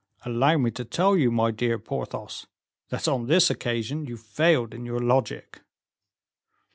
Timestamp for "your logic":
4.83-5.61